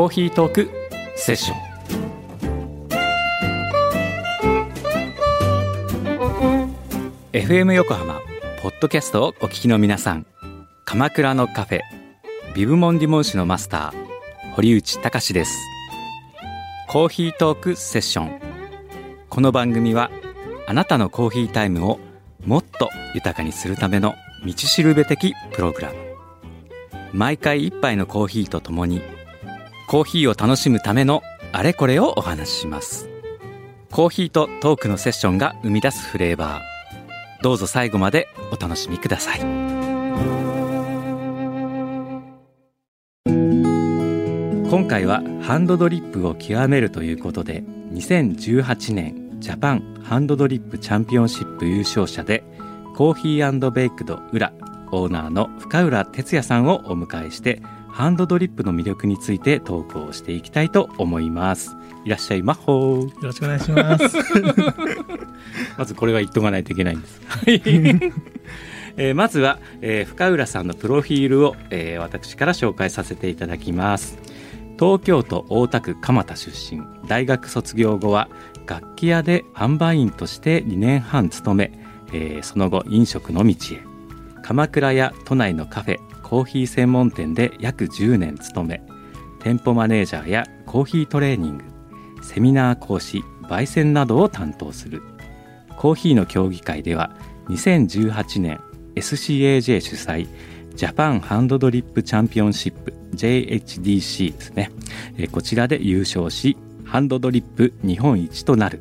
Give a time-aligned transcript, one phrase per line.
[0.00, 0.70] コーヒートーク
[1.14, 1.58] セッション。
[7.32, 8.22] FM 横浜
[8.62, 10.24] ポッドキャストをお聞きの皆さん。
[10.86, 11.80] 鎌倉のカフェ
[12.54, 15.58] ビブモンディモン市のマスター堀内隆です。
[16.88, 18.40] コーヒートークセッション。
[19.28, 20.10] この番組は
[20.66, 22.00] あなたのコーヒータイムを
[22.46, 24.14] もっと豊かにするための
[24.46, 25.96] 道しるべ的プログラム。
[27.12, 29.02] 毎回一杯のコーヒーとともに
[29.90, 33.08] コーヒーを楽しむためのあれこれをお話しします。
[33.90, 37.42] コーヒーとトークのセッションが生み出すフレーバー。
[37.42, 39.40] どうぞ最後までお楽しみください。
[44.70, 52.44] 今回はハンドドリップを極めるということで2018年ジャパンハンドドリップチャンピオンシップ優勝者で
[52.94, 54.52] コーヒーベイクド裏
[54.92, 57.60] オーナーの深浦哲也さんをお迎えして
[57.92, 64.16] ハンドドリップの魅力についてトークをしていきたいと思いますいらっしゃいまっほーよろしくお願いします。
[65.76, 67.20] まずこれは言っとかないといけないんです。
[68.96, 74.18] えーまずは、えー深浦さんのプロフィールを、えー私から紹介させていただきます。
[74.78, 78.28] 東京都大田区蒲田出身大学卒業後は
[78.66, 81.70] 楽器屋で販売員として2年半勤め、
[82.14, 83.80] えーその後飲食の道へ
[84.42, 85.98] 鎌倉や都内のカフェ
[86.30, 88.80] コーヒー専門店で約10年勤め
[89.40, 91.64] 店舗マネージャーやコーヒートレーニング
[92.22, 95.02] セミナー講師焙煎などを担当する。
[95.76, 97.10] コーヒーの競技会では
[97.48, 98.60] 2018年
[98.94, 100.28] SCAJ 主催
[100.76, 104.70] ジャパンハンドドリップチャンピオンシップ JHDC ですね。
[105.32, 108.80] こちらで優勝しハンドドリップ日本一となる。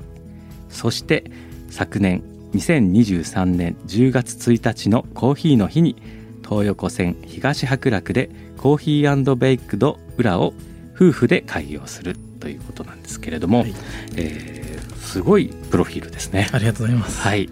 [0.69, 1.31] そして
[1.71, 2.21] 昨年
[2.53, 6.18] 2023年10月1日のコーヒーの日に
[6.49, 10.53] 東横線東白楽でコーヒーベイクド裏を
[10.95, 13.73] 夫婦で開業するということなんですけれども、はい
[14.15, 14.59] えー
[15.09, 16.49] すごいプロフィールですね。
[16.53, 17.19] ありがとうございます。
[17.21, 17.49] はい、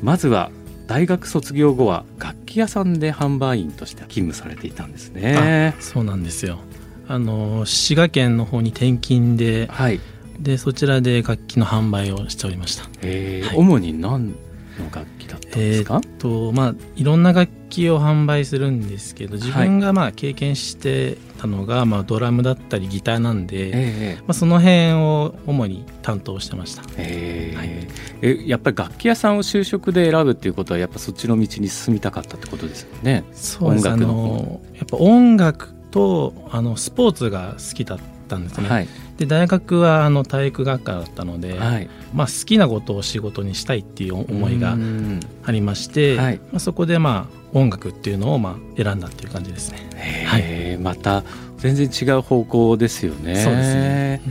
[0.00, 0.52] まずは
[0.86, 5.74] 大学卒業後は楽器屋さんで販売員として勤務されていたんですね。
[5.80, 6.60] そうなんですよ。
[7.08, 9.98] あの滋賀県の方に転勤で、はい、
[10.38, 12.84] でそちらで楽器の販売をしておりました。
[13.02, 14.36] えーはい主に何
[14.80, 26.82] の楽器だったんですか、とまあいろんな楽器を販売するんですけど、自分がまあ経験してたのがまあドラムだったりギターなんで、えまあその辺を主に担当してました。
[26.82, 27.52] ーえ。
[27.54, 27.88] ーはい。
[28.22, 33.24] えやっぱり楽器屋さんを就職で選ぶっていうことはやっぱそっちの道に進みたかったってことですよね？
[33.32, 33.88] そうです。
[33.88, 38.04] あ音楽のやっぱ音楽とあのスポーツが好きだった
[38.36, 38.68] んですね。
[38.68, 49.88] はい、で大学はあの体育学科だったので、はい、まあ、好きなことを仕事にしたいっていう思いがうんありまして、はいまあ、そこでまあ音楽っていうのをまあ選んだっていう感じですね。
[49.94, 51.24] えーまた
[51.58, 53.36] 全然違う方向ですよね。
[53.36, 54.22] そうですね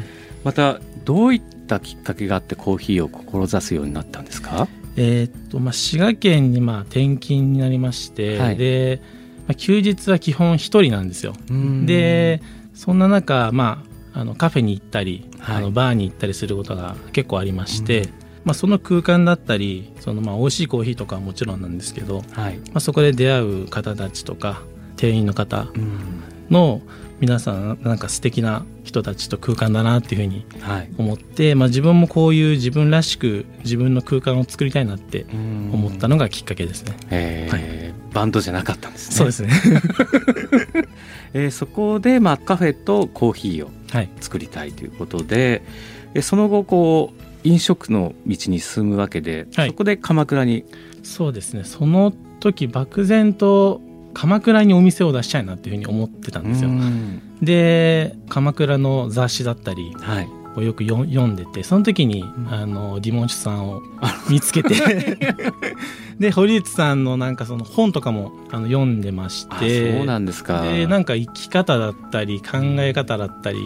[0.44, 4.68] またどういったきっかけがあってコーヒーを志すようになったんですか？
[4.96, 9.02] えーっとまあ、滋賀県にまあ転勤になりまして、はいで、
[9.48, 11.34] まあ、休日は基本一人なんですよ。
[11.86, 12.42] で
[12.74, 18.09] そんな中、まあ、あのカフェに行ったり、はいあのバーに行ったりすることが結構ありまして、
[18.44, 24.62] まあ、その空間だったりそのまあ美味しいコーヒーとかはもちろんなんですけど、はい、まあ、そこで出会う方たちとか
[24.96, 26.81] 店員の方うんの
[27.19, 36.98] 皆さんなんか素敵な人たちと空間だなっていうふうにはい、思って、まあ、自分もこういう自分らしく自分の空間を作りたいなって思ったのがきっかけですね。
[37.09, 39.16] えーバンドじゃなかったんですね。
[39.16, 39.50] そうですね。
[41.33, 43.79] えーそこでまあカフェとコーヒーをはい。
[44.19, 45.62] 作りたいということで、
[46.13, 49.69] えその後こう飲食の道に進むわけで、はい。
[49.69, 50.65] そこで鎌倉に。
[51.03, 51.63] そうですね。
[51.63, 53.81] その時漠然と
[54.13, 56.69] 鎌倉にお店を出したいなっていうふうに思ってたんですよ。
[56.69, 56.74] う。
[56.74, 57.21] ん。
[57.41, 63.81] で鎌倉の雑誌だったりはい、をよくよ読んでてその時に、あのディモンシュさんを
[64.29, 64.75] 見つけて
[66.19, 70.61] で堀内さんのなんかその本とかもあの読んでましあてそうなんですか。
[70.61, 73.57] でなんか生き方だったり考え方だったり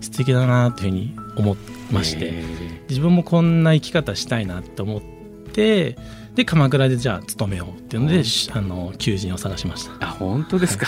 [0.00, 1.56] 素敵だなっていうふうに思い
[1.92, 5.16] まして、え自分もこんな生き方したいなって思って
[5.56, 5.96] て
[6.34, 10.06] で鎌倉でじゃあ勤めようっていうので、しあの求人を探しました。
[10.06, 10.86] あ本当ですか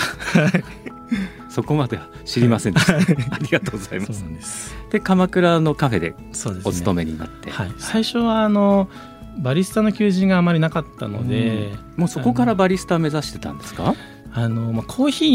[1.58, 2.99] そこまでは知りませんでした、あ
[3.40, 4.76] りがとうございます。
[4.90, 6.14] で鎌倉のカフェで
[6.64, 8.88] お勤めになって、はい、最初はあの
[9.40, 13.96] バリスタの求人があまりなかったので、もうそこからバリスタ目指してたんですか？
[14.32, 15.26] あのまあ、コーヒ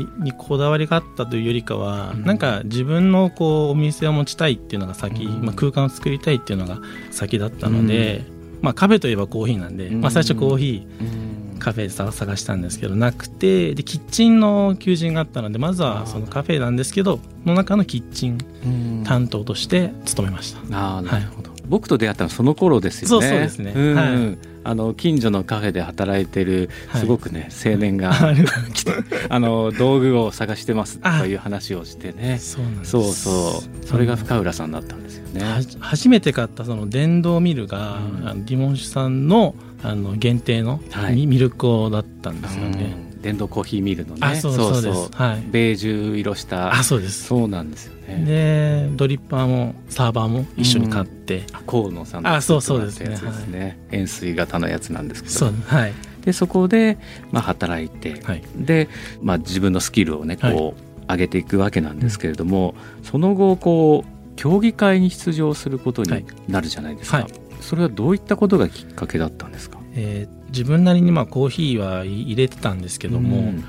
[0.00, 2.24] ーにこだわりがあったというよりかは、うん。
[2.24, 5.44] なんか自分のこうお店を持ちたいっていうのが先、うん。
[5.44, 6.80] まあ、空間を作りたいっていうのが
[7.12, 8.24] 先だったので、
[8.62, 10.00] まあ、カフェといえばコーヒーなんで、うん。
[10.00, 11.27] まあ、最初コーヒー
[11.58, 20.58] カフェで探探したんですけどなくてでキッチンの求人があったのでまずはそのカフェなんですけどの中のキッチン担当として勤めました。
[20.76, 23.28] ああなるほど、僕と出会ったのはその頃ですよね。
[23.28, 23.72] そうですね。
[23.72, 23.94] ん。
[23.94, 24.38] はい。
[24.64, 27.00] あの近所のカフェで働いてるはい。
[27.00, 28.92] すごくね、青年が あ来て
[29.28, 32.38] あの道具を探してますという話をしてね。
[32.38, 33.86] そうそうそう。
[33.86, 35.42] それが深浦さんだったんですよね、
[35.80, 38.28] 初めて買ったその電動ミルが、うん。
[38.28, 41.14] あのディモンシュさんのあの限定のはい。
[41.14, 42.96] ミ,、ミルク粉だったんですよね。
[43.12, 43.22] うん。
[43.22, 44.20] 電動コーヒーミルのね。
[44.22, 45.10] あそうそうです。
[45.12, 45.42] はい。
[45.50, 46.72] ベージュ色した。
[46.72, 47.24] あそうです。
[47.24, 48.24] そうなんですよね。
[48.24, 53.16] でドリッパーもサーバーも一緒に買って、河野さんのあそうそうですね。
[53.16, 53.78] 作ってもらったやつですね。
[53.92, 55.34] 円錐型のやつなんですけど。
[55.34, 55.92] そうはい。
[56.24, 56.98] でそこで、
[57.30, 58.42] まあ、働いて、はい。
[58.56, 58.88] で、
[59.22, 60.74] まあ、自分のスキルをねこう、はい
[61.10, 66.24] 上げていくわけなんですけれども、その後こう競技会に出場することにはい。
[66.46, 67.26] なるじゃないですか、はい。
[67.60, 69.80] それはどういったことがきっかけだったんですか？
[69.94, 73.64] えー自分なりにまあコーヒーは入れてたんですけども、うん。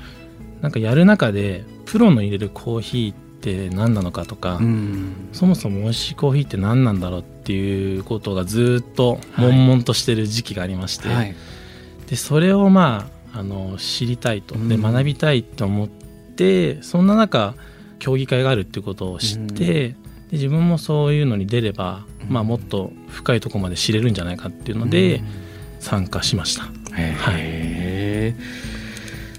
[0.62, 5.28] なんかやる中でプロの入れるコーヒーって何なのかとか、うん。
[5.34, 11.34] そもそも美味しいコーヒーって何なんだろうっていうことがずっと悶々としてる時期がありまして、はい。
[12.06, 14.54] でそれをまああの知りたいと。
[14.54, 14.80] でうん。
[14.80, 17.54] 学びたいと思って、そんな中
[17.98, 19.96] 競技会があるっていうことを知って、
[20.30, 22.32] で自分もそういうのに出れば、うん。
[22.32, 25.24] まあ、もっと深いところまで知れるんじゃないかっていうので、うん。
[25.80, 26.64] 参加しました。
[26.96, 28.34] へえ、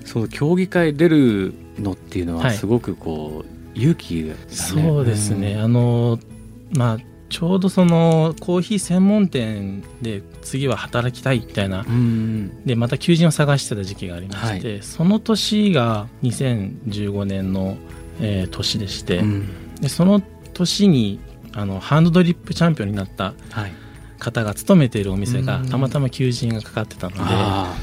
[0.05, 2.57] その競技会出るのっていうのははい。
[2.57, 6.19] すごくこう、勇気が、ね、そうですね、あの
[6.75, 6.97] まあ
[7.29, 17.77] ちょうどそのコーヒー専門店で次は働きたいみたいなうんでまた求人を探してた時期がありまして、その年が2015年の、
[18.19, 19.47] えー年でして、うん。
[19.79, 20.21] でその
[20.53, 21.19] 年に
[21.53, 23.71] あのハンドドリップチャンピオンになったはい。
[24.19, 25.69] 方が勤めているお店がうん。
[25.69, 27.75] たまたま求人がかかってたので、あ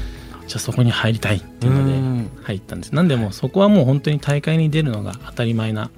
[0.47, 2.31] じゃあそこに入りたいってーいうのでん。
[2.43, 2.95] 入ったんです。
[2.95, 5.91] なんでもうそこはもう本当に大会に出るのが当たり前な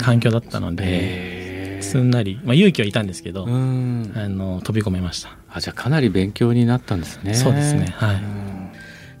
[0.00, 4.12] 環境だったので、すんなり、まあ、勇気はいたんですけど、うん。
[4.16, 5.36] あの飛び込めました。
[5.48, 7.34] あじゃあかなり勉強になったんですね。
[7.34, 7.94] そうですね。
[7.96, 8.16] はい。
[8.16, 8.70] うん。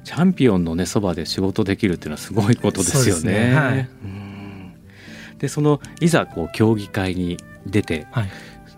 [0.02, 3.38] チャンピオンのねそばで仕事できるっていうのはすごいことですよそうでね。
[3.44, 3.54] すね。
[3.54, 3.88] はい。
[4.04, 4.23] うん
[5.38, 7.36] でそのいざこう競技会に
[7.66, 8.28] 出てはい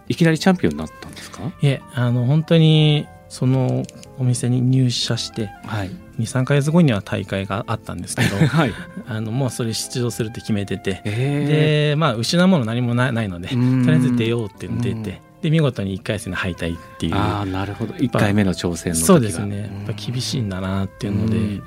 [0.09, 1.43] いきなりチャンピオンになったんですか？
[1.63, 3.83] いえあの本当にその
[4.19, 5.91] お店に入社してはい。
[6.21, 8.73] 23か月後には大会があったんですけど はい。
[9.07, 21.63] あのもうそれ出場するって決めててえでまあ失うもの何もなないのでとうんりあえず出ようって出うんてで見事に1回戦で敗退っていうああなるほど一回目の挑戦の時はそうですねやっぱ厳しいんだなっていうので、うん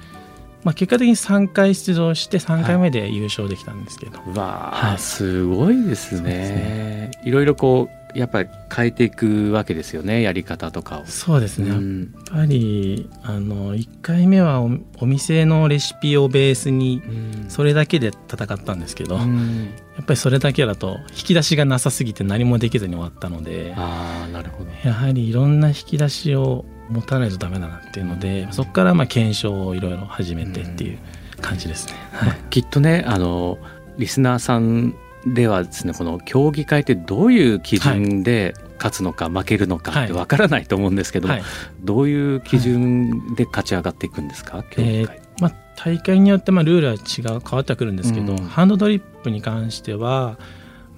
[0.64, 4.98] まあ、結果的に3回出場して3回目で優勝できたんですけど、うわあ、はい。
[4.98, 7.12] すごいですね。
[7.24, 11.06] いろいろこうやっぱり変えていくわけですよねやり方とかを。
[11.06, 14.72] そうですね、やっうんぱりあの1回目はお
[15.02, 17.04] お店のレシピをベースに
[17.50, 19.70] それだけで戦ったんですけど、やうん。
[20.02, 24.72] っぱりそれだけだと引き出しがなさすぎて何もできずに終わったのでああなるほど。
[24.84, 31.00] やはりいろんな引き出しを持たないとダメだなっていうのでそこからまあ検証をいろいろ始めてっていう
[31.42, 31.94] 感じですね。
[32.12, 32.38] はい。
[32.50, 33.58] きっとねあの
[33.98, 41.44] リスナーさんではですねこの競技会ってどういう基準で勝つのか負けるのかってわからないと思うんですけども、はい。
[41.82, 45.22] どういう基準で勝ち上がっていくんですか、競技会？
[45.42, 48.38] まあ、大会によってまあルールは違う変わってはくるんですけど、うん。
[48.40, 50.40] ハンドドリップに関しては、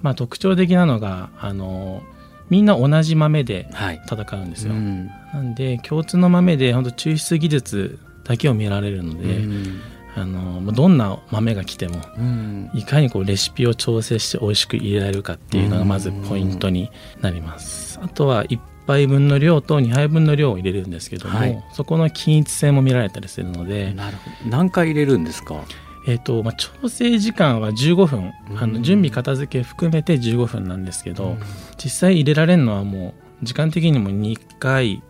[0.00, 2.02] まあ、特徴的なのがあの
[2.52, 4.02] みんな同じ豆ではい。
[4.06, 4.74] 戦うんですよ。
[4.74, 5.06] うん。
[5.32, 9.80] なんで共通の豆で本当抽出技術だけを見られるので、うん。
[10.14, 12.70] あのまあどんな豆が来てもうん。
[12.74, 16.90] いかにこうレシピを調整して美味しく入れられるかっていうのがまずポイントに
[17.22, 17.98] なります。
[18.02, 21.64] あとは1杯分の量と2杯分の量を入れるんですけども、はい。
[21.72, 23.96] そこの均一性も見られたりするので、
[24.46, 25.54] 何回入れるんですか？
[26.06, 28.72] えーとまあ、調整時間は15分、あうん。
[28.74, 31.36] の準備片付け含めて15分なんですけど、
[31.82, 35.02] 実際入れられるのはもう時間的にも2回。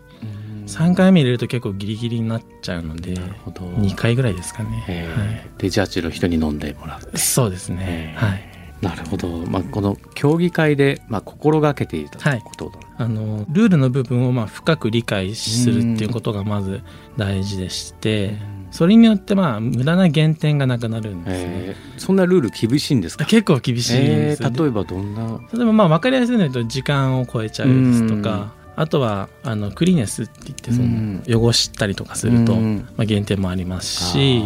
[0.65, 3.65] 3回目入れると結構ギリギリになっちゃうのでなるほど。
[3.65, 5.45] 2回ぐらいですかね、え。
[5.57, 8.17] ーでジャッジの人に飲んでもらうはい、そうですね、え。
[8.17, 8.53] ーはい。
[8.81, 16.81] なるほど、まあ、この競技会で、まあ、心がけていたことだ、あのルールの部分をまあ深く理解するっていうことがまず
[17.17, 18.37] 大事でして、
[18.73, 21.99] それによってまあ無駄な減点がなくなるんですね、えー。
[21.99, 23.25] そんなルール厳しいんですか？
[23.25, 24.63] 結構厳しいんでえすよ、ー。
[24.63, 25.39] 例えばどんな？
[25.53, 31.21] 例えばまあ分かりやすいので言うと時間を超えちゃうですとかあとはあのクリーネスって言ってそうん。
[31.25, 32.87] の汚したりとかすると、うん。
[32.97, 34.43] まあ、減点もありますし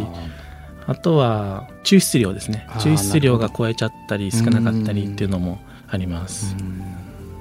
[0.86, 2.68] あとは抽出量ですね。
[2.80, 6.54] 抽出量が超えちゃったり少なかったりっていうのもあります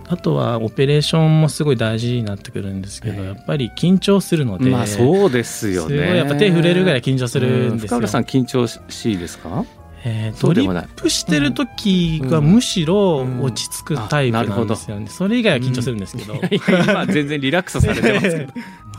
[0.09, 3.27] あとはオペレーションもすごい大事になってくるんですけど、ええ。
[3.29, 5.97] やっぱり緊張するので、まあそうですよね。
[5.97, 7.89] すごいやっぱ手触れるぐらい緊張するんですよ。
[7.89, 9.65] 深浦さん緊張しいですか？
[10.05, 18.53] えドリップしてる時がむしろ落ち着くタイプなんですよね、それ以外は緊張するんですけど、 いや今全然リラックスされてますけど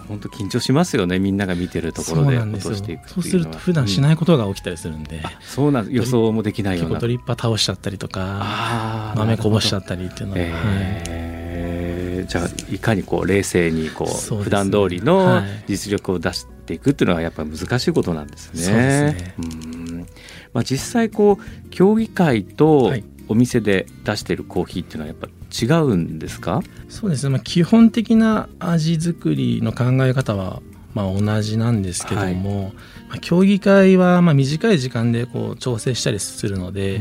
[0.07, 6.95] 本当緊張しますよねみんなが見てるところで落としていくそうすると普段しないことが起きたりするんで、そうなん予想もできないような。
[6.95, 10.53] 結構ドリッパー倒しちゃったりとか豆こぼしちゃったりっていうのほは、ど。
[10.53, 10.63] はい。
[11.07, 14.39] えーじゃあいかにこう冷静にこそうですね。
[14.41, 15.63] う普段通りのはい。
[15.67, 18.61] 実力を出していくっていうのはやっぱり難しいことなんですね。
[18.61, 19.33] そうですね。
[19.37, 19.41] う
[19.93, 20.07] ん。
[20.53, 23.03] まあ、実際こう競技会とはい。
[23.29, 30.61] お店で出してるコーヒーっていうのはやっぱ違うんですか、そうですね、まあ、基本的な味作りの考え方は
[30.93, 32.73] まあ同じなんですけども、
[33.09, 36.99] まあ、競技会はまあ短い時間でこう調整したりするので、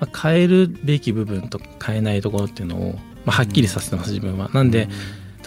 [0.00, 2.92] まあ、変えるべき部分と変えないところっていうのを、
[3.24, 4.48] まあ、はっきりさせてます自分は。
[4.54, 4.88] なんで、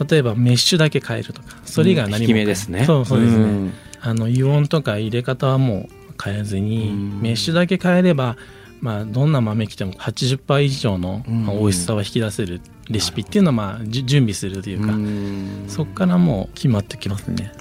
[0.10, 2.86] 例えばメッシュだけ変えるとかそれ以外は何も引き目ですね。
[2.86, 3.74] そうそうですね、ん。
[4.00, 7.22] あの油温とか入れ方はもう変えずに、うん。
[7.22, 8.38] メッシュだけ変えれば、
[8.82, 15.66] まあ、どんな豆来ても80%以上の、美味しさを引き出せるレシピっていうのを、まあ、準備するというか、うん。
[15.68, 17.52] そこからもう決まってきますね。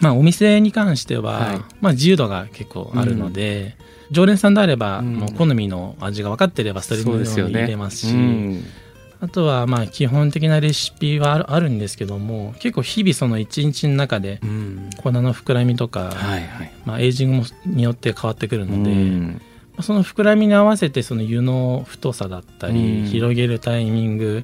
[0.00, 1.58] まあ、お店に関しては、はい。
[1.80, 3.76] まあ、自由度が結構あるので、
[4.12, 5.14] 常連さんであれば、うん。
[5.16, 8.64] もう好みの味が分かってればそれに入れますし、うん。
[9.20, 14.90] あとはまあ基本的なレシピはあるあるんですけども結構日々その一日の中でうん。
[14.96, 16.14] 粉の膨らみとか。
[16.86, 19.40] まあ、エイジングもによって変わってくるので、
[19.82, 23.06] その膨らみに合わせてその湯の太さだったり、うん。
[23.06, 24.42] 広げるタイミング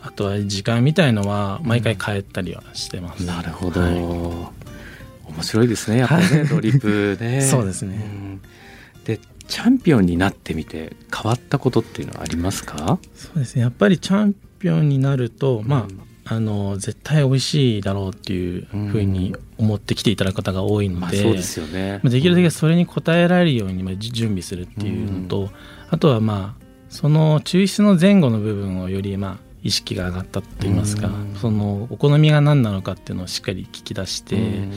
[0.00, 3.94] あとは時間みたいのは毎回変えたりはしてます、なるほど、はい。
[3.94, 7.42] 面白いですねやっぱりねドリップね。
[7.46, 7.96] そうですね。
[7.96, 8.40] ん。
[9.04, 12.98] でチャンピオンになってみて変わったことっていうのはありますか？
[13.14, 13.62] そうですね。
[13.62, 22.00] やっぱりチャンピオンになると、まああの絶対美味しいだろうっていうふうに思って来ていただく方が多いので、まあそうですよね。
[22.02, 25.50] まあできるだけそれに応えられるように準備するっていうのと、
[25.88, 31.34] あとはまあその抽出の前後の部分をよりまあ意識が上がったといいますか、うん。
[31.34, 34.72] そのお好みが何なのかっていうのをしっかり聞き出して、うん。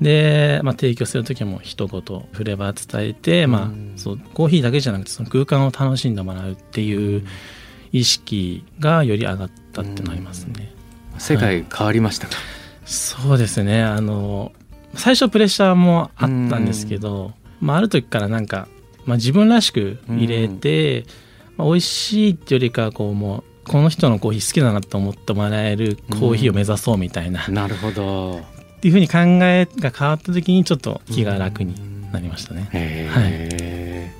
[0.00, 7.24] で、まあ、提供する時も一言フレーバー伝えて、まあうんそうコーヒーだけじゃなくてその空間を楽しんでもらうっていう
[7.92, 10.79] 意識がより上がったっていうのがありますね。
[11.18, 12.34] 世界変わりましたか、
[12.84, 13.82] そうですね。
[13.82, 14.52] あの
[14.94, 18.66] 最初プレッシャーもあったんですけど、まあ、ある時からなんか、
[19.04, 21.04] まあ、自分らしく入れて、
[21.56, 28.40] まあ、美味しいっていうよりかはこうもうこの人のコーヒー好きだなと思ってもらえるコーヒーを目指そうみたいな、っなるほど。
[28.80, 31.74] ていうふうに考えが変わった時にちょっと気が楽に
[32.10, 32.68] なりましたね。
[32.72, 34.12] へえ、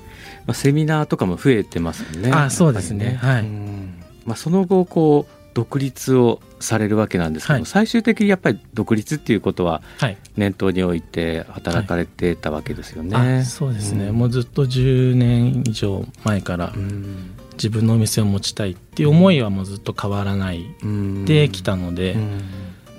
[0.45, 2.31] まあ、セミナーとかも増えてますもんね。
[2.31, 3.05] あそうですね。
[3.05, 3.41] やっぱりはい。
[3.41, 3.93] うん。
[4.25, 7.65] まあ、その後こう独立をされるわけなんですけど、はい。
[7.65, 10.17] 最終的にやっぱり独立っていうことははい。
[10.37, 13.15] 念頭に置いて働かれてたわけですよね。
[13.15, 14.15] あそうですね、うん。
[14.15, 17.31] もうずっと10年以上前からうん。
[17.53, 20.65] 自分のお店を持ちたいっていう思いはもうずっと変わらない。
[20.83, 21.25] うん。
[21.25, 22.15] できたので、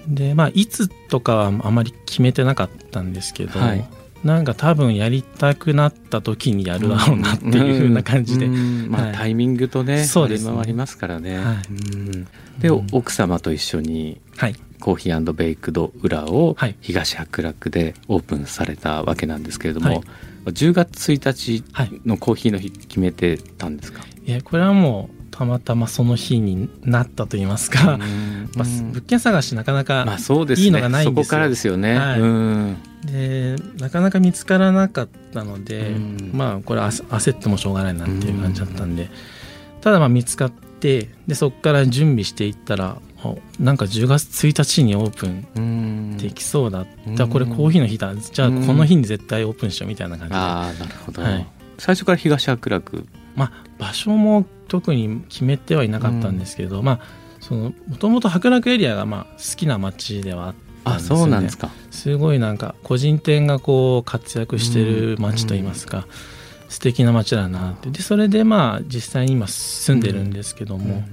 [0.06, 3.84] でまあいつとかはあまり決めてなかったんですけど、はい
[4.24, 9.14] なんか多分やりたくなった時にやるだろうなっていう風な感じで、うんまあ、はい。
[9.14, 10.50] タイミングとねそうですね。
[10.50, 11.38] あり回りますからね。
[11.38, 11.56] はい。
[11.68, 12.28] うん。
[12.58, 12.86] で、うん。
[12.92, 14.54] 奥様と一緒にはい。
[14.80, 16.76] コーヒーベイクド裏をはい。
[16.80, 20.00] 東白楽でオープンされたわけなんですけれども、はい。
[20.46, 22.00] 10月1日はい。
[22.04, 27.98] のコーヒーの日決めてたんですか、いやこれはもうたまたまその日になったと言いますか、
[28.54, 30.66] まあ、物件探しなかなか、まあそうですね。
[30.66, 31.24] いいのがないんですよ。
[31.24, 32.20] そこからですよね、はい。
[32.20, 32.76] うん。
[33.06, 36.30] でなかなか見つからなかったので、うん。
[36.34, 39.10] まあこれあ焦ってもしょうがないなっていう感じだったんで、
[39.80, 46.16] ただまあ見つかってでそこから準備していったらあなんか10月1日にオープンうん。
[46.18, 47.16] できそうだ、うん。
[47.16, 48.14] じゃあこれコーヒーの日だ。
[48.14, 51.46] じゃあこの日に絶対オープンしようみたいな感じで、ああなるほど、はい。
[51.78, 57.00] 最初から東白楽まあ場所も特に決めてはいなかったんですけど、まあ
[57.40, 61.22] そのもともと博楽エリアがまあ好きな街ではあったんあですよね。
[61.22, 61.70] そうなんですか。
[61.90, 66.06] すごいなんか個人店がこう活躍してる街といいますか、
[66.68, 67.90] 素敵な街だなって。
[67.90, 71.04] でそれでまあ実際に今住んでるんですけども、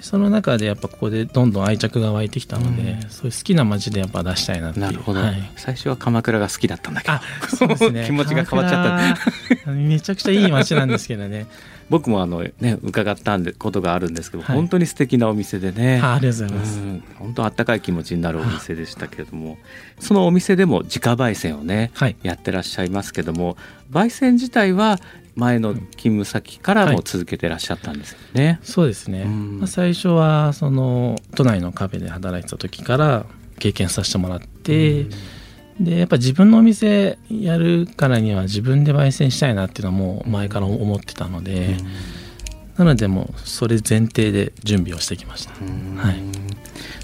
[0.00, 4.84] その中でやっぱここでどんどん愛着が湧いてきたので、そういう好きな街でやっぱ出したいなっていう。
[4.84, 5.50] なるほど、はい。
[5.56, 7.14] 最初は鎌倉が好きだったんだけど。
[7.14, 8.04] あそうですね。
[8.06, 9.16] 気持ちが変わっちゃっ
[9.54, 11.46] たためちゃくちゃいい街なんですけどね。
[11.88, 14.56] 僕もあのね伺ったんでことがあるんですけど、はい。
[14.56, 16.00] 本当に素敵なお店でね。
[16.02, 17.02] あありがとうございます、うん。
[17.14, 19.56] 本当あったかい気持ちになるお店でしたけれども
[19.98, 22.16] そのお店でも自家焙煎をね、はい。
[22.22, 23.56] やってらっしゃいますけども
[23.92, 24.98] 焙煎自体は
[25.36, 28.58] 前の勤務先からも続けてらっしゃったんですよね。
[28.62, 29.58] そうですね、うん。
[29.58, 33.26] まあ、最初はその都内のカフェで働いてた時から
[33.58, 35.06] 経験させてもらって、
[35.78, 41.76] でやっぱ自分のお店やるからには自分で焙煎したいなっていうのはもう前から思ってたので、
[42.76, 45.96] なのでもうそれ前提で準備をしてきました、うん。
[45.96, 46.22] はい。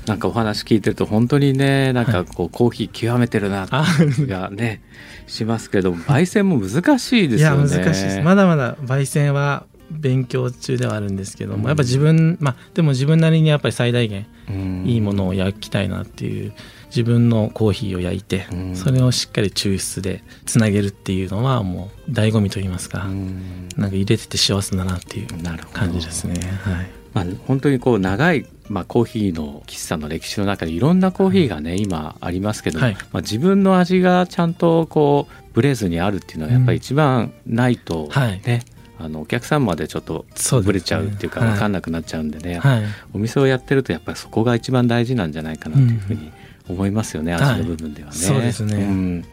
[0.06, 4.82] なんかお話聞いてると本当にねなんかこうコーヒー極めてるなってあ気がね
[5.26, 7.68] しますけど焙煎も難しいですいやよね。
[7.68, 8.20] 難しいです。
[8.22, 14.84] まだまだ焙煎は勉強中ではあるんですけども、やっぱ自分まあでも自分なりにやっぱり最大限うん。
[14.86, 16.52] いいものを焼きたいなっていう
[16.94, 18.76] 自分のコーヒーを焼いて、うん。
[18.76, 23.68] それをしっかり抽出でつなげるっていうのはもう醍醐味と言いますか、うん。
[23.76, 25.28] なんか入れてて幸せだなっていう
[25.72, 26.34] 感じですね。
[26.62, 26.90] はい。
[27.14, 32.94] まあ、本当にこう長い、まあ、コーヒーの喫茶の歴史の中でいろんなコーヒーがね今ありますけど、はい。
[33.12, 38.40] まあ、自分の味がちゃんとこうブレずにあるっていうのはやっぱり一番ないとはい。
[38.44, 38.64] ね、
[38.98, 40.24] あのお客さんまでちょっと
[40.62, 42.82] ブレちゃうっていうかはい分かんなくなっちゃうんでね、はい。
[43.12, 46.32] お店をやってるとやっぱりそこが一番大事なんじゃないかなというふうに
[46.68, 47.42] 思いますよね、はい。
[47.42, 48.16] 味の部分ではね。
[48.16, 48.84] そうですね。
[48.84, 49.24] ん。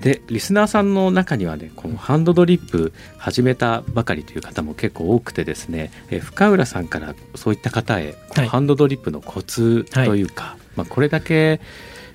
[0.00, 8.14] でリスナーさんの中にはねこのハンドドリップ始めたばかりという方も結構多くてですねえ深浦さんからそういった方へ、
[8.48, 11.60] ハンドドリップのコツというか、まあ、これだけ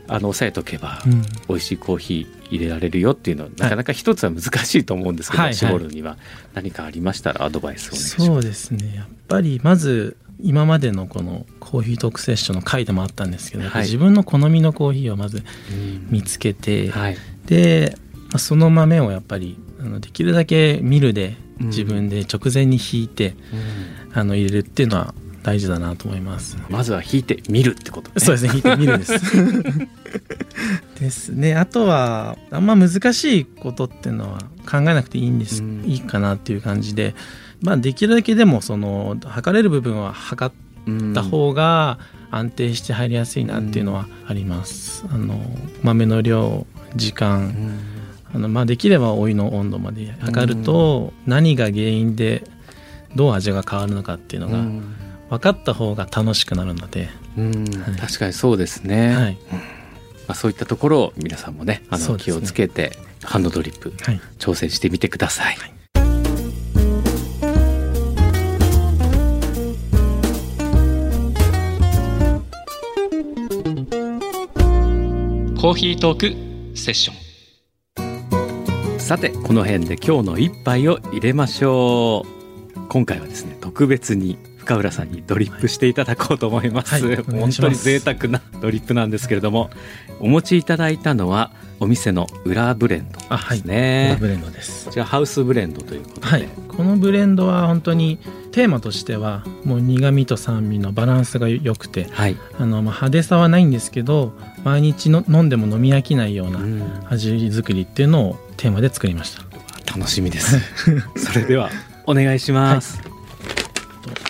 [0.07, 1.21] あの押さえとけば、うん。
[1.47, 6.17] 美味しいコーヒー入れられるよっていうのはなかなか一つは難しいと思うんですけど、はい絞るには
[6.53, 8.25] 何かありましたらアドバイスをお願いします。
[8.25, 8.95] そうですね。
[8.95, 13.81] やっぱりまず今までのこのコーヒートークセッションの回でもあったんですけど、はい。
[13.83, 15.37] 自分の好みのコーヒーをまず
[15.71, 16.07] うん。
[16.11, 17.17] 見つけて、はい。
[17.45, 17.95] で
[18.27, 21.67] まあその豆をやっぱりあのできるだけミルでうん。
[21.67, 23.35] 自分で直前に引いて、
[24.11, 24.19] うん。
[24.19, 26.57] あの入れるっていうのは大事だなと思います。
[26.69, 28.15] まずは引いてみるってことね。
[28.17, 28.51] そうですね。
[28.53, 29.13] 引いてみるです。
[30.99, 31.55] ですね。
[31.55, 35.83] あとはあんま難しいことっていうのは考えなくていいんです、うん。
[35.85, 37.13] いいかなっていう感じで、
[37.63, 41.97] まあ、できるだけでもその測れる部分は測った方が
[42.29, 45.05] 安定して入りやすいなっていうのはあります。
[45.09, 45.39] あの
[45.81, 47.79] 豆の量時間、うん。
[48.35, 52.43] あのまあ、できればお湯の温度まで測ると何が原因で
[53.15, 54.95] どう味が変わるのかっていうのがうん。
[55.29, 57.63] 分かった方が楽しくなるので、うん。
[57.79, 57.95] はい。
[57.97, 59.37] 確かにそうですね、はい。
[60.27, 65.55] まあ、そういったところを皆さんもねあの気をつけてハンドドリップはい、挑戦してみてください、
[75.63, 77.13] コーヒートークセッショ
[78.97, 78.99] ン。
[78.99, 82.25] さてこの辺で今日の一杯を入れましょ
[82.75, 82.79] う。
[82.89, 89.69] 今回はですね特別に深浦さんにドリップしていただこうと思います、はいはい本当に贅沢なドリップなんですけれども
[90.19, 94.87] お持ちいただいたのはお店の裏ブレンドあはいですね、ブレンドです。
[94.87, 98.17] こちらハウスブレンドということで、はいこのブレンドは本当に
[98.51, 102.35] テーマとしてはもう苦味と酸味のバランスが良くてはい。
[102.57, 106.83] あの、まあ、派手さはないんですけど毎日の飲んでも飲み飽きないようなうん。
[107.09, 109.43] 味作りっていうのをテーマで作りました。
[109.97, 110.57] 楽しみです。
[111.15, 111.69] それでは
[112.05, 112.99] お願いします、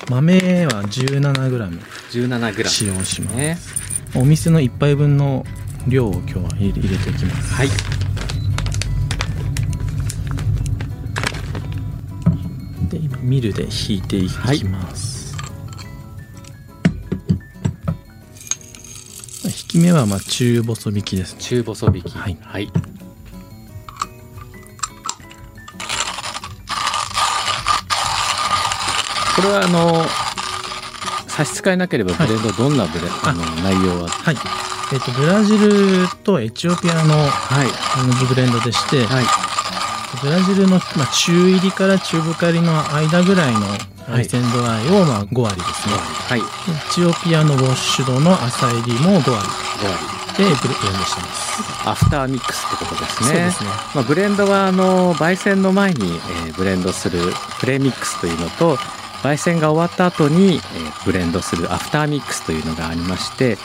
[0.10, 1.80] 豆は 17g
[2.12, 3.58] 17グラ使用します、ね
[4.15, 5.43] お店の1杯分の
[5.88, 7.54] 量を今日は入れていきます。
[7.54, 7.69] はい。
[12.89, 15.12] で今ミルで引いていきます、引
[19.73, 21.33] き目はまあ中細引きです。
[21.33, 22.38] ね中細引きはい。
[22.41, 22.73] はい、こ
[29.41, 30.05] れはあの
[31.27, 34.09] 差し支えなければブレンドどんなブレ、あの内容は？
[34.09, 34.38] はい。
[34.93, 37.67] えっ、とブラジルとエチオピアのはい。
[37.97, 39.25] あのブレンドでして、はい。
[40.21, 43.62] ブラジルの、まあ、中入りから中深入りの間ぐらいの
[44.07, 45.95] 焙煎度合いを、まあ、5割ですね、
[46.29, 46.39] はい。
[46.39, 46.43] エ
[46.91, 49.47] チオピアのウォッシュドの浅入りも5割。
[49.47, 50.23] 5割。
[50.33, 50.57] でブレンド
[51.05, 53.27] してます、アフターミックスってことですね。
[53.27, 53.69] そうですね。
[53.93, 57.19] まあ、ブレンドはあの焙煎の前に、えーブレンドする
[57.59, 58.77] プレミックスというのと、
[59.21, 63.57] 焙煎が終わった後に、えーブレンドするアフターミックスというのがありまして、えー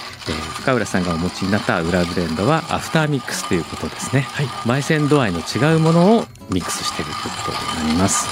[0.61, 4.47] 深浦さんがお持ちになった Ura ブレンドはアフターミックスということですね、はい。
[4.67, 8.29] 焙煎度合いの違うものをミックスしているということになります、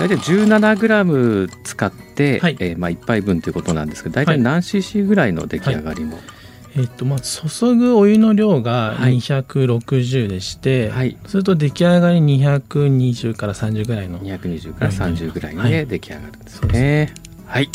[0.00, 2.56] 大体 17g 使って、はい。
[2.58, 4.40] えーまあ、1杯分ということなんですけど大体はい。
[4.40, 6.18] 何 cc ぐらいの出来上がりも、
[6.74, 9.18] えっとまあ注ぐお湯の量がはい。
[9.18, 11.18] 260でして、はい。
[11.26, 15.70] それと出来上がり220から30ぐらいの220から30ぐらいはい。
[15.70, 17.14] で出来上がるんですね。
[17.46, 17.68] はい。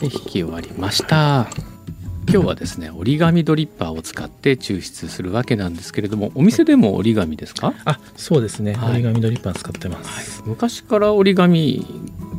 [0.00, 1.46] で引き終わりました。
[2.28, 8.90] 今日はですね折り紙ドリッパーを使って抽出するわけなんですけれどもお店でも折り紙ですか、あそうですね、はい。
[8.90, 11.86] 折り紙ドリッパー使ってます、昔から折り紙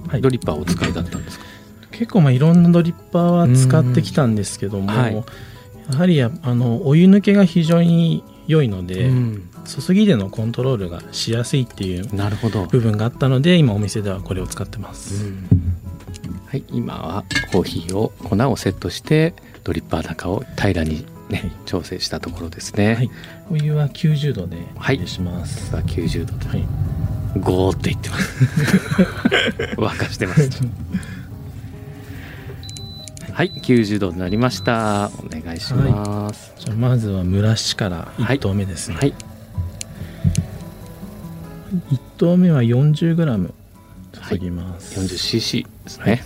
[0.08, 0.22] はい。
[0.22, 1.46] ドリッパーをお使いだったんですか、
[1.92, 9.48] 結構まあいろんなドリッパーは使ってきたんですけども、やはりやあのお湯抜けが非常に良いので、うん。
[9.64, 15.32] 注ぎでのコントロールがしやすいっていうなるほど、部分があったので今お店ではこれを使ってます、
[16.48, 22.96] はい、今はコーヒーを粉をセットしてドリッパー中を平らに、ね、調整したところですね。
[22.96, 23.12] はい、
[23.52, 24.66] お湯は90度ではい。
[24.76, 26.48] お入れします、さあ90度で。
[26.48, 26.66] はい。
[27.40, 28.46] ゴーって言ってます。
[29.78, 30.50] 沸かしてます。
[33.32, 35.10] はい、90度になりました。
[35.18, 36.54] お願いします。
[36.58, 38.38] じゃあまずは蒸らしからはい。
[38.38, 39.14] 1投目ですね、はい、
[41.92, 43.54] 1投目は 40g
[44.30, 46.24] 注ぎます、40cc ですね。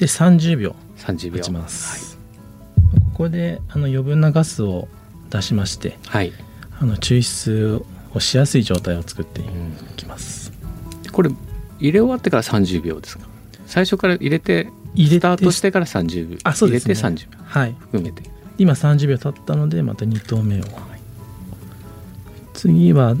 [0.00, 1.36] で30秒30秒。
[1.38, 2.16] 打ちます、
[3.12, 4.88] ここであの余分なガスを
[5.28, 6.32] 出しましてはい。
[6.80, 7.84] あの抽出
[8.14, 10.52] をしやすい状態を作っていうんきます、
[11.12, 11.30] これ
[11.78, 13.26] 入れ終わってから30秒ですか？
[13.66, 16.38] 最初から入れて入れてスタートしてから30秒。
[16.44, 18.22] あそうですね入れて30秒はい含めて。
[18.56, 20.64] 今30秒経ったのでまた2投目を、
[22.54, 23.16] 次は、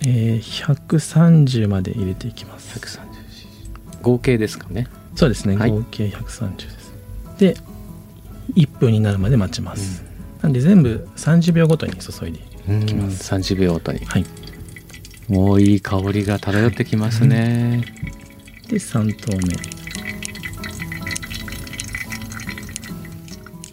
[0.00, 4.02] えー130まで入れていきます 130cc。
[4.02, 4.88] 合計ですかね？
[5.14, 5.70] そうですね、はい。
[5.70, 6.94] 合計130です。
[7.38, 7.56] で
[8.54, 10.04] 1分になるまで待ちます、
[10.42, 12.38] なんで全部30秒ごとに注いで
[12.82, 14.04] いきます、30秒ごとに。
[14.04, 14.26] はい。
[15.28, 17.84] もういい香りが漂ってきますね。
[18.68, 19.54] で3投目。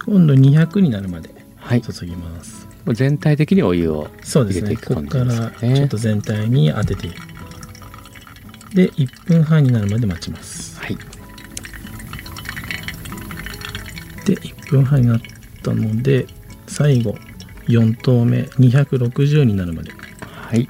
[0.06, 1.82] 今度200になるまではい。
[1.82, 7.10] 注ぎます、もう全体的にお湯をそうです入れていくねここか感じですらかねちょっと全体に当てて。
[8.74, 10.80] で1分半になるまで待ちます。
[10.80, 10.98] はい
[14.26, 15.22] で1分半になっ
[15.64, 16.28] たので
[16.68, 17.16] 最後
[17.68, 19.92] 4投目260になるまで。
[20.22, 20.68] はい。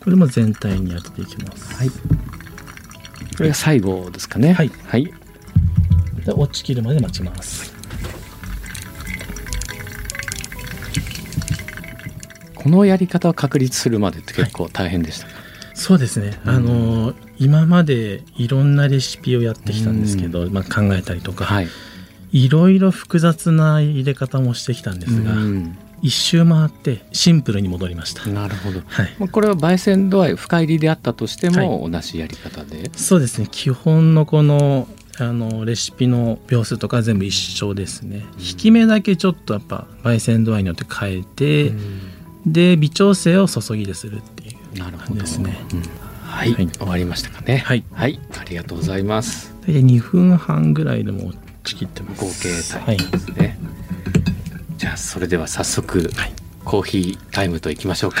[0.00, 1.90] これも全体に当てていきます、はい。
[1.90, 1.96] こ
[3.40, 4.52] れが最後ですかね。
[4.52, 4.70] はい。
[4.86, 5.12] はい。
[6.24, 7.72] で落ちきるまで待ちます。
[12.54, 15.32] このやり方を確立するまでって結構大変でしたか、
[15.74, 21.68] そうですね、あの今までいろんなレシピをやってきたんですけど、まあ、考えたりとか、はい
[22.32, 25.78] いろいろ複雑な入れ方もしてきたんですが、うん。
[26.02, 28.80] 一周回ってシンプルに戻りました、なるほど。
[28.86, 29.14] はい。
[29.18, 33.46] まあこれは焙煎度合い深入りであったとしてもは同じやり方で、そうですね。
[33.50, 41.72] 基本のこのあのレシピの秒数とか全部一緒ですね、引き目だけちょっとやっぱ焙煎度合いによって変えて、
[42.46, 45.20] で微調整を注ぎでするっていうなるほど。
[45.20, 45.56] ですね。
[45.72, 45.82] うん。
[46.22, 46.68] はい、はい。
[46.68, 47.58] 終わりましたかね。
[47.58, 47.84] はい。
[47.92, 49.54] はい、ありがとうございます。
[49.60, 52.24] 大体2分半ぐらいでもうちきってます。
[52.24, 53.58] 合計タはいイムですね、
[54.76, 56.32] じゃあそれでは早速、はい。
[56.64, 58.20] コーヒータイムといきましょうか。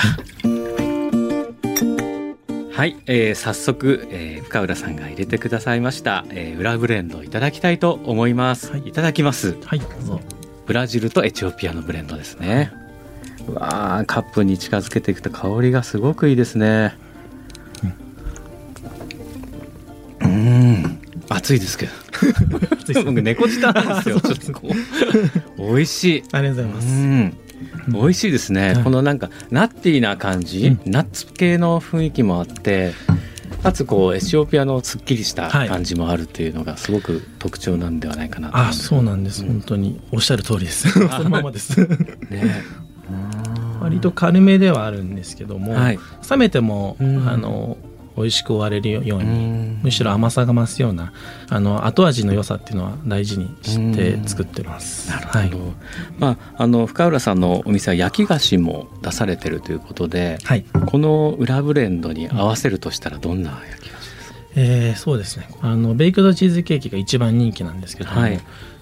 [2.72, 8.88] はい、えー早速、えー深浦さんが入れてくださいました、えー裏ブレンドをいただきたいと思います、はい。
[8.88, 9.56] い、ただきます。
[9.64, 10.20] はいどうぞ。
[10.66, 12.72] ブラジルとエチオピアのブレンドですね。
[13.46, 16.96] うわーカップに近づけていくと香りがすごくいいですね。
[20.20, 21.00] うん。
[21.28, 21.92] 暑いですけど
[23.04, 24.68] 僕猫舌なんですよちょっとこ
[25.58, 25.74] う。
[25.74, 26.22] 美味しい。
[26.32, 27.36] ありがとうございます、うん。
[27.88, 30.90] 美味しいですね、はいこのなんかナッティーな感じ、うん。
[30.90, 32.92] ナッツ系の雰囲気もあって
[33.62, 35.68] かつこうエチオピアのすっきりしたはい。
[35.68, 40.00] 感じもあるっていうのがすごく特徴なんではないかなと思あそうなんです、本当に。
[40.10, 40.88] おっしゃる通りです。
[40.90, 41.80] そのままです。
[41.80, 42.62] ね。
[43.80, 45.98] 割と軽めではあるんですけども、はい。
[46.30, 47.28] 冷めても、うん。
[47.28, 47.76] あの
[48.16, 49.80] 美味しく終われるように、うん。
[49.82, 51.12] むしろ甘さが増すような
[51.48, 55.10] あの後味の良さっていうのは大事にして作ってます。
[55.10, 55.72] なるほど、
[56.18, 65.48] まああの深浦さんのお店は焼き菓子も出されてるということではい、はいこの裏ブレンドに合わせるとしたらどんな焼き菓子ですか、えーそうですね。
[65.60, 68.40] あのベイクドチーズケーキが一番人気なんですけども、はい。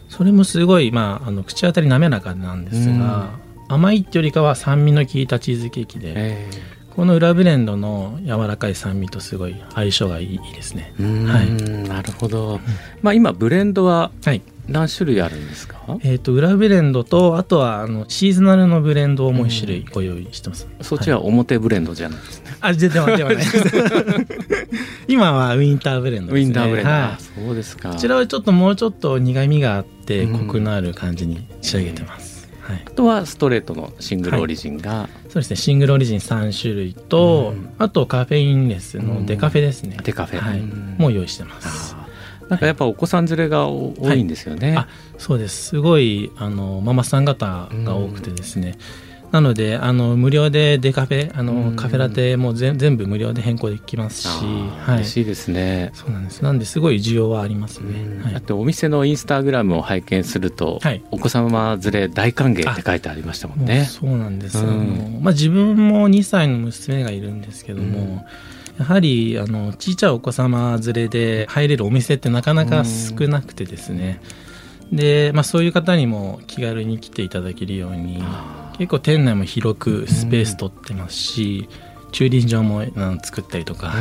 [0.08, 3.30] それもすごい、まあ、あの口当たり滑らかなんですが、
[3.68, 6.50] 甘いってよりかは酸味の効いたチーズケーキで、え
[6.96, 10.92] この裏ブレンドの柔らかい酸味とすごい相性がいいいいですね。
[10.98, 11.50] はい。
[11.88, 12.60] なるほど、
[13.02, 14.42] まあ、今ブレンドははい。
[14.68, 15.98] 何種類あるんですか？
[16.04, 23.44] えっ、と裏ブレンドとあとはあのシーズナルのブレンドをもう一種類ご用意してます、そっちは表ブレンドじゃないですね、あ、でではではない。
[25.08, 26.48] 今はウィンターブレンドウですね。
[26.48, 27.00] ィンターブレンド、はい。
[27.02, 27.90] あそうですか。
[27.90, 30.38] こちらはちょっともうちょっと苦味があってうん。
[30.46, 32.48] コクのある感じに仕上げてます。
[32.60, 32.82] はい。
[32.86, 35.56] あとはストレートのシングルオリジンが、そうですね。
[35.56, 39.96] シングルオリジン3種類と、うんあとカフェインレスのデカフェですね。
[40.02, 40.60] デカフェはい。
[40.60, 41.96] うんもう用意してます。
[42.48, 44.88] なんかやっぱお子さん連れがお多いんですよね、あ、
[45.18, 45.66] そうです。
[45.68, 48.76] すごいあのママさん方が多くてですね。
[49.32, 51.76] なのであの無料でデカフェあの、うん。
[51.76, 54.96] カフェラテも全全部無料で変更できますし、はい。
[54.96, 56.42] 嬉しいですね、そうなんです。
[56.42, 58.22] なんですごい需要はありますね。
[58.22, 58.32] はい。
[58.34, 61.02] だってお店のインスタグラムを拝見すると、はい。
[61.10, 63.84] お子様連れ大歓迎って書いてありましたもんね。
[63.84, 65.20] そうなんです、うん。
[65.22, 68.26] まあ、自分も2歳の娘がいるんですけども、
[68.78, 74.20] やはりあのちいちゃいお子様連れで入れるお店ってなかなか少なくてですね、
[74.92, 78.22] で、まあ、そういう方にも気軽に来ていただけるように
[78.80, 81.68] 結構店内も広くスペース取ってますし、
[82.12, 82.82] 駐輪場も
[83.22, 83.92] 作ったりとか、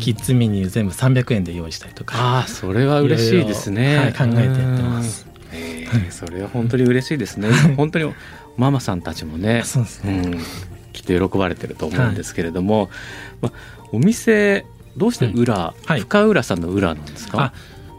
[0.00, 3.98] キッズメニュー全部300円で用意したりとかああそれは嬉しいですね。
[3.98, 5.26] はい考えてやってます。
[5.30, 5.56] うん。
[5.56, 7.50] えーそれは本当に嬉しいですね。
[7.76, 8.12] 本当に
[8.56, 10.38] ママさんたちもね、そうですね、うん、
[10.92, 12.90] きっと喜ばれてると思うんですけれども、
[13.40, 13.52] まあ、
[13.92, 16.00] お店どうして裏、はい。
[16.00, 17.40] 深浦さんの裏なんですか？
[17.40, 17.52] あ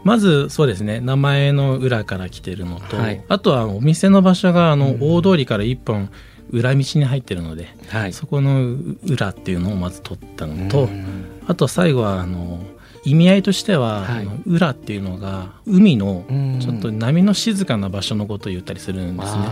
[0.08, 3.22] まずそうですね名前の裏から来てるのと、はい。
[3.28, 5.02] あとはお店の場所があの、うん。
[5.02, 6.10] 大通りから一本
[6.50, 8.14] 裏道に入ってるのではい。
[8.14, 8.72] そこの
[9.04, 11.42] 裏っていうのをまず取ったのと、うん。
[11.46, 12.64] あと最後はあの
[13.04, 14.28] 意味合いとしては、はい。
[14.46, 16.58] 裏っていうのが海のうん。
[16.58, 19.42] ちょっと波の静かな場所のことを言ったりするんですね。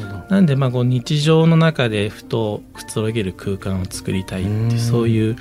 [0.00, 0.26] な。
[0.30, 5.36] なんでまあこう日常の中でふとくつろげる空間を作りたいってそういう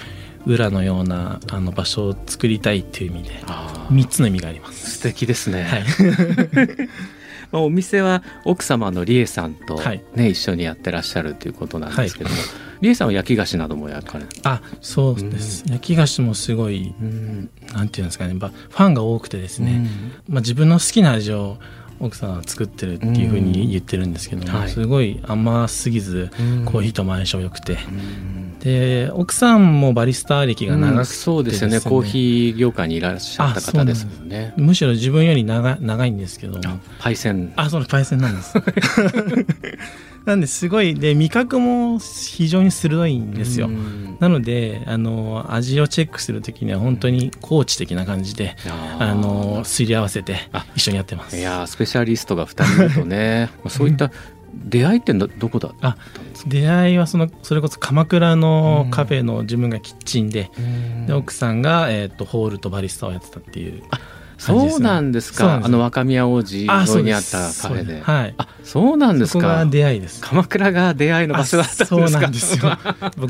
[0.46, 3.96] 裏のようなあの場所を作りたいっていう意味であー。
[3.96, 4.98] 3つの意味があります。
[4.98, 5.64] 素敵ですね。
[5.64, 5.84] はい。
[7.52, 10.04] まあ、お店は奥様の理恵さんと、はい。
[10.16, 12.36] ね一緒にやってらっしゃるということなんですけども、
[12.82, 17.50] 理恵さんは焼き菓子なども焼かれて、あそうです、焼き菓子もすごいうん。
[17.74, 18.34] なんていうんですかね。
[18.34, 19.88] ばファンが多くてですね、
[20.28, 21.58] まあ、自分の好きな味を
[22.00, 24.70] 奥さんは作ってるっていうふうに言ってるんですけども、はい。
[24.70, 26.66] すごい甘すぎずうん。
[26.66, 28.60] コーヒーとも相性良くて、うん。
[28.60, 31.80] で奥さんもバリスタ歴が長くて、うんそうですよね。
[31.80, 34.54] コーヒー業界にいらっしゃった方ですもんね。
[34.58, 36.80] むしろ自分より長長いんですけども。
[37.00, 37.54] パイセン。
[37.56, 38.54] あそのパイセンなんです
[40.26, 44.18] なんですごいで味覚も非常に鋭いんですよ、うん。
[44.20, 48.56] なのであの味をチェックするときには本当にコーチ的な感じで、
[49.00, 51.38] あのすり合わせてあ一緒にやってます。
[51.38, 54.12] いやースペシャリストが2人いるとね まあそういった
[54.54, 60.50] 出会いってどどこだったんですか、出会いはそのそれこそ鎌倉のカフェの自分がキッチンで,、
[61.06, 63.74] で奥さんが、えー、とホールとバリスタをやってたっていう。
[63.80, 65.62] 感じですねそうなんですか。
[65.64, 66.86] あの若宮王子にあっ
[67.24, 68.02] たカフェで。
[68.02, 68.34] はい。
[68.38, 70.22] あそうなんですそこがか出会いです。
[70.22, 71.96] 鎌倉が出会いの場所だったんですか。
[71.96, 72.78] あそうなんですよ。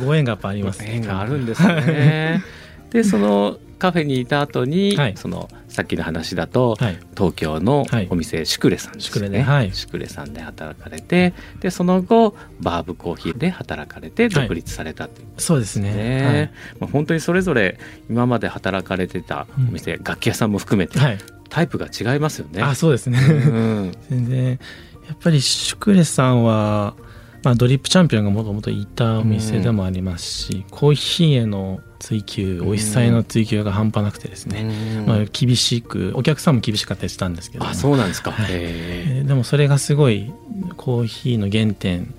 [0.05, 2.43] ご縁がやっぱあります縁があるんですね。
[2.91, 5.17] でそのカフェにいた後に、はい。
[5.17, 6.99] そのさっきの話だと、はい。
[7.15, 8.07] 東京のはい。
[8.09, 9.71] お店、シュクレさんですね、ではい。
[9.73, 15.93] シュクレさんで働かれてでその後バーブコーヒーで働かれて独立されたっていうそうですね。
[15.93, 17.77] ね、まあ、本当にそれぞれ
[18.09, 22.61] 今まで働かれてたお店、楽器屋さんも含めてはい、はいタイプが違いますよね。
[22.61, 23.17] あそうですね。
[23.17, 23.91] うん。
[24.09, 24.49] 全然。
[24.49, 26.95] やっぱりシュクレさんは、
[27.43, 34.61] まあ、ドリップチャンピオンがもともといたお店でもありますし、コーヒーへの追求美味しさへの追求が半端なくてですね、
[34.99, 35.05] うん。
[35.07, 37.65] まあ、厳しくお客さんも厳しかったりしたんですけど。
[37.65, 38.31] もあそうなんですか。
[38.31, 39.25] はい。
[39.25, 40.31] でもそれがすごい
[40.77, 42.13] コーヒーの原点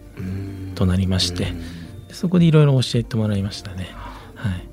[0.74, 1.52] となりまして。
[2.10, 3.88] そこでいろいろ教えてもらいましたね。
[4.34, 4.66] はい、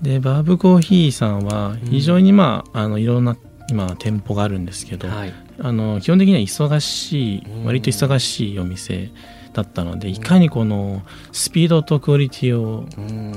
[0.00, 3.36] でバーブコーヒーさんは非常にまあ,、あのいろんな
[3.68, 5.34] 今店舗があるんですけど、はい。
[5.60, 9.10] あの基本的には忙しいうん割と忙しいお店
[9.52, 12.86] だったのでいかにこのスピードとクオリティを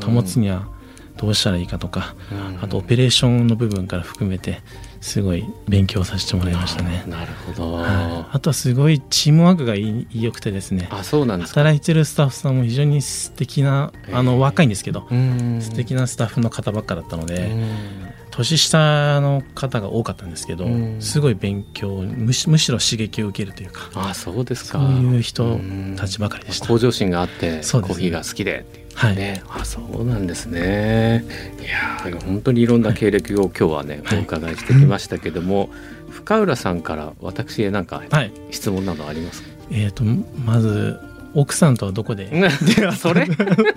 [0.01, 0.76] 保つには
[1.17, 4.62] どうしたらいいかとか、うんあとオペレーションの部分から含めて
[5.01, 7.03] すごい勉強させてもらいましたね。
[7.08, 7.73] なるほど。
[7.73, 11.62] はい、あとはすごいチームワークがいい良くてですねあそうなんですか？
[11.62, 17.67] 働いてるスタッフさんも非常に素敵なあの若いんですけどうん素敵なスタッフの方ばっかだったのでうん
[18.32, 24.80] 年下の方が多かったんですけどうんすごい勉強むしむしろ刺激を受けるというかあそうですか。
[24.80, 25.60] そういう人
[25.95, 26.67] たちばかりでした。
[26.67, 31.23] 向上心があって、コーヒーが好きでっていうはい、ね、あそうなんですね。
[31.62, 34.17] いやー本当にいろんな経歴を今日はね、はい。
[34.17, 35.69] お伺いしてきましたけども、
[36.10, 38.31] 深浦さんから私へなんかはい。
[38.49, 39.49] 質問などありますか？
[39.69, 40.97] えー、とまず
[41.36, 42.27] 奥さんとはどこで？
[42.97, 43.27] それ？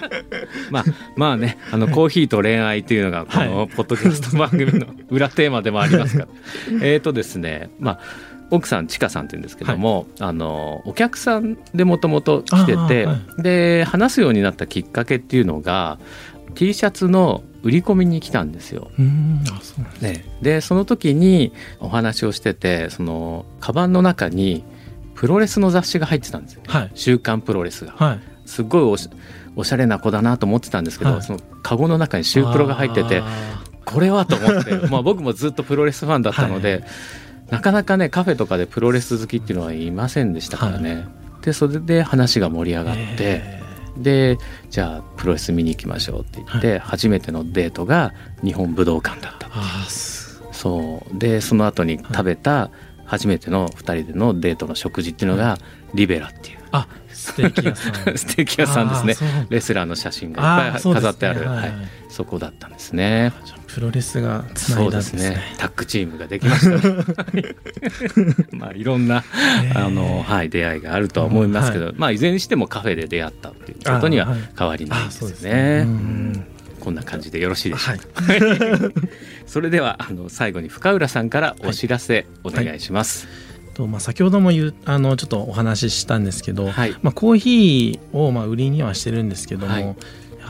[0.70, 0.85] まあ
[1.16, 6.28] まあねあのコーヒーと恋愛というのがこのポッドキャスト番組の裏テーマでもありますから。
[6.80, 8.00] えっとですねまあ
[8.50, 15.98] 奥さんちかさんって言うんですけども、あのお客さんでもともと来てて、あーで話すようになったきっかけっていうのが
[16.54, 18.90] T シャツの売り込みに来たんですよ。
[18.96, 19.04] そう
[19.82, 24.64] なんですね、でその時にお話をしててそのカバンの中に
[25.14, 26.90] プロレスの雑誌が入ってたんですよ、はい。
[26.94, 27.92] 週刊プロレスが。
[27.92, 28.20] はい。
[28.46, 29.08] すっごいおし
[29.54, 31.22] おしゃれな子だなと思ってたんですけど、はい。
[31.22, 36.84] そのカゴの中にシュープロが入っててあこれはと思って まあ僕もずっとプロレスファンだったので、
[37.50, 41.06] なかなかねカフェとかでプロレス好きっていうのはいませんでしたからね。
[41.42, 43.60] でそれで話が盛り上がって、え
[43.96, 49.48] でじゃあプロレス見に行きましょうって言って、初めてのデートが日本武道館だった
[50.52, 51.18] そう。
[51.18, 52.70] でその後に食べた
[53.04, 55.58] 初めての2人でのデートの食事っていうのが
[55.94, 56.58] リベラっていう。
[56.72, 57.94] あステーキ屋さん。
[58.16, 59.46] ステーキ屋さんですね。
[59.50, 61.48] レスラーの写真がいっぱい飾ってある。
[61.48, 61.72] はいはい。
[62.08, 63.32] そこだったんですね
[63.74, 65.30] プロレスがつなそいうだんですね。
[65.30, 65.54] ね。
[65.59, 66.88] タッグチームができました。
[68.56, 69.24] まあいろんな
[69.74, 75.52] あの、はい、出会いがあるとは思いますけど、まあいずれにしてもカフェで出会ったっていうことには変わりないですすね。
[75.52, 75.85] ね。
[75.87, 75.94] ううん。
[76.33, 76.44] ん
[76.80, 78.40] こんな感じでよろしいでしょうはい。
[78.40, 78.92] か。
[79.46, 83.28] それではあの最後に深浦さんからお知らせお願いします。
[83.74, 86.96] とまあ先ほども言うあのちょっとお話ししたんですけど、はい。
[87.02, 89.96] まあ、コーヒーをまあ売りにはしてるんですけども、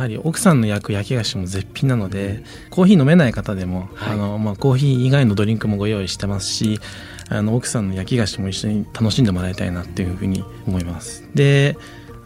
[0.01, 4.13] はいやはり奥さんの焼く焼き菓子も絶品なのでコーヒー飲めない方でも、はい。
[4.15, 6.81] あのまあ、コーヒー以外のドリンクもご用意してますし
[7.29, 11.29] あの奥さんの焼き菓子も一緒に楽しんでもらいたいなっていうふうに思います。
[11.35, 11.77] で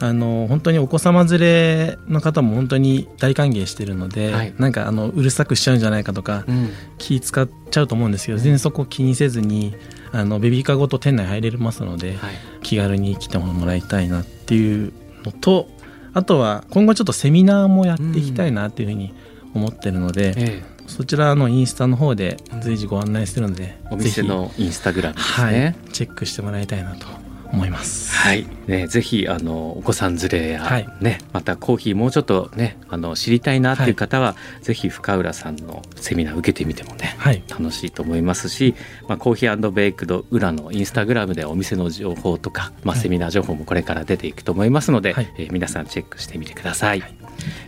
[0.01, 4.55] あの本当にお子様連れの方も本当に大歓迎してるので、はい。
[4.59, 6.71] なんかあのうるさくしちゃうんじゃないかとか、うん。
[6.99, 9.75] 気使っちゃうと思うんですけど全然そこ気にせずに
[10.13, 12.35] あのベビーカーごと店内入れますので、はい。
[12.63, 14.93] 気軽に来てもらいたいなっていう
[15.25, 15.69] のと
[16.15, 19.13] あとは今後ちょっとセミナーもやっていきたいなっていうふうに
[19.55, 27.07] 思ってるので、えそちらのインスタの方で随時ご案内するので、えお店のインスタグラムですね。、チェックしてもらいたいなと
[27.55, 28.15] 思います。
[28.15, 30.89] はい、ね、ぜひあのお子さん連れや、はい。
[31.01, 38.75] ね、またコーヒーもうちょっとねあの知りたいなっていう方は、ぜひ深浦さんのセミナー受けてみてもねはい、楽しいと思いますし、
[39.09, 45.33] まあ、コーヒーベイクド裏のインスタグラムでお店の情報とか、まあ、はいセミナー情報もこれから出ていくと思いますので、はい。
[45.39, 47.03] えー皆さんチェックしてみてください、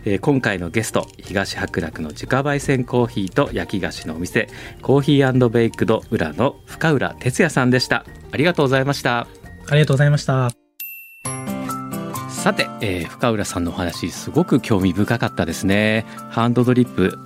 [0.05, 4.49] えー今回のゲスト東白楽の自家焙煎コーヒーと焼き菓子のお店
[4.81, 8.05] コーヒーベイクド裏の深浦哲也さんでした。
[8.31, 9.27] ありがとうございました
[9.69, 10.51] ありがとうございました。
[12.29, 16.05] さて、えー深浦さんのお話すごく興味深かったですね。
[16.29, 17.17] ハンドドリップ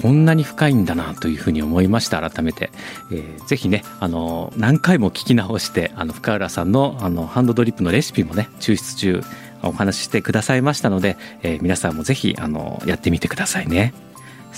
[0.00, 2.20] こんなに深いんだなというふうに思いました。
[2.20, 2.70] 改めて、
[3.10, 9.22] えーぜひねあの何回も聞き直してあの深浦さんのあのハンドドリップのレシピもね抽出中
[9.62, 13.92] お話ししてくださいましたので、えー皆さんもぜひあのやってみてくださいね。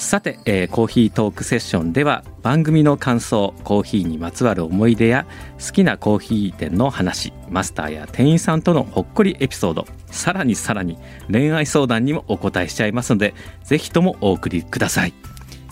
[0.00, 5.26] さて、えーコーヒートークセッションでは番組の感想コーヒーにまつわる思い出や
[5.64, 10.96] 好きなコーヒー店の話マスターや店員さんとのほっこりエピソードさらにさらに
[11.30, 15.12] 恋愛相談にもお答えしちゃいますのでぜひともお送りください。